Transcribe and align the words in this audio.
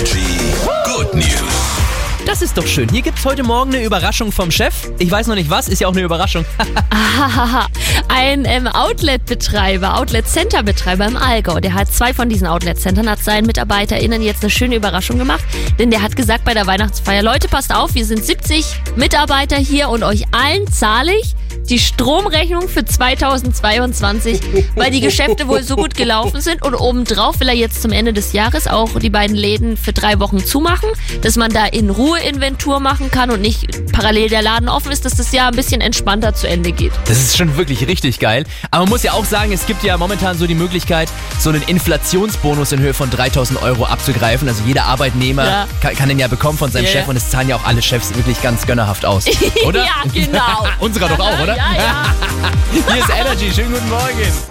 Energy 0.00 0.54
Good 0.86 1.14
News. 1.14 1.76
Das 2.24 2.40
ist 2.40 2.56
doch 2.56 2.66
schön. 2.66 2.88
Hier 2.88 3.02
gibt's 3.02 3.22
heute 3.26 3.42
Morgen 3.42 3.74
eine 3.74 3.84
Überraschung 3.84 4.32
vom 4.32 4.50
Chef. 4.50 4.90
Ich 4.98 5.10
weiß 5.10 5.26
noch 5.26 5.34
nicht 5.34 5.50
was, 5.50 5.68
ist 5.68 5.78
ja 5.82 5.88
auch 5.88 5.92
eine 5.92 6.00
Überraschung. 6.00 6.46
Ein 8.08 8.46
ähm, 8.46 8.66
Outlet-Betreiber, 8.66 9.98
Outlet-Center-Betreiber 9.98 11.04
im 11.04 11.18
Allgäu, 11.18 11.60
der 11.60 11.74
hat 11.74 11.92
zwei 11.92 12.14
von 12.14 12.30
diesen 12.30 12.46
Outlet-Centern, 12.46 13.10
hat 13.10 13.18
seinen 13.18 13.44
MitarbeiterInnen 13.46 14.22
jetzt 14.22 14.42
eine 14.42 14.48
schöne 14.48 14.76
Überraschung 14.76 15.18
gemacht. 15.18 15.44
Denn 15.78 15.90
der 15.90 16.00
hat 16.00 16.16
gesagt 16.16 16.44
bei 16.44 16.54
der 16.54 16.66
Weihnachtsfeier, 16.66 17.22
Leute, 17.22 17.48
passt 17.48 17.74
auf, 17.74 17.94
wir 17.94 18.06
sind 18.06 18.24
70 18.24 18.64
Mitarbeiter 18.96 19.56
hier 19.56 19.90
und 19.90 20.02
euch 20.02 20.24
allen 20.32 20.66
zahle 20.72 21.12
ich 21.14 21.34
die 21.68 21.78
Stromrechnung 21.78 22.68
für 22.68 22.84
2022, 22.84 24.40
weil 24.74 24.90
die 24.90 25.00
Geschäfte 25.00 25.48
wohl 25.48 25.62
so 25.62 25.76
gut 25.76 25.94
gelaufen 25.94 26.40
sind 26.40 26.62
und 26.64 26.74
obendrauf 26.74 27.40
will 27.40 27.48
er 27.48 27.54
jetzt 27.54 27.82
zum 27.82 27.92
Ende 27.92 28.12
des 28.12 28.32
Jahres 28.32 28.66
auch 28.66 28.98
die 28.98 29.10
beiden 29.10 29.36
Läden 29.36 29.76
für 29.76 29.92
drei 29.92 30.18
Wochen 30.20 30.44
zumachen, 30.44 30.88
dass 31.22 31.36
man 31.36 31.52
da 31.52 31.66
in 31.66 31.90
Ruhe 31.90 32.18
Inventur 32.20 32.80
machen 32.80 33.10
kann 33.10 33.30
und 33.30 33.40
nicht 33.40 33.92
parallel 33.92 34.28
der 34.28 34.42
Laden 34.42 34.68
offen 34.68 34.92
ist, 34.92 35.04
dass 35.04 35.14
das 35.16 35.32
Jahr 35.32 35.48
ein 35.48 35.56
bisschen 35.56 35.80
entspannter 35.80 36.34
zu 36.34 36.48
Ende 36.48 36.72
geht. 36.72 36.92
Das 37.06 37.18
ist 37.18 37.36
schon 37.36 37.56
wirklich 37.56 37.86
richtig 37.86 38.18
geil. 38.18 38.44
Aber 38.70 38.82
man 38.84 38.90
muss 38.90 39.02
ja 39.02 39.12
auch 39.12 39.24
sagen, 39.24 39.52
es 39.52 39.66
gibt 39.66 39.82
ja 39.82 39.96
momentan 39.96 40.36
so 40.38 40.46
die 40.46 40.54
Möglichkeit, 40.54 41.08
so 41.38 41.50
einen 41.50 41.62
Inflationsbonus 41.62 42.72
in 42.72 42.80
Höhe 42.80 42.94
von 42.94 43.10
3000 43.10 43.62
Euro 43.62 43.84
abzugreifen. 43.84 44.48
Also 44.48 44.62
jeder 44.66 44.84
Arbeitnehmer 44.84 45.44
Ja. 45.44 45.68
kann, 45.82 45.94
kann 45.96 46.08
den 46.08 46.18
ja 46.18 46.28
bekommen 46.28 46.58
von 46.58 46.70
seinem 46.70 46.84
Ja, 46.86 46.90
Chef 46.92 47.08
und 47.08 47.16
es 47.16 47.30
zahlen 47.30 47.48
ja 47.48 47.56
auch 47.56 47.64
alle 47.64 47.82
Chefs 47.82 48.14
wirklich 48.14 48.40
ganz 48.42 48.66
gönnerhaft 48.66 49.04
aus. 49.04 49.24
Oder? 49.66 49.84
ja, 49.84 50.02
genau. 50.12 50.66
Unserer 50.80 51.08
doch 51.08 51.18
auch, 51.18 51.38
oder? 51.42 51.56
Ja, 51.56 51.72
ja. 51.74 52.04
Hier 52.72 53.02
ist 53.02 53.10
Energy. 53.10 53.52
Schönen 53.52 53.72
guten 53.72 53.88
Morgen. 53.88 54.50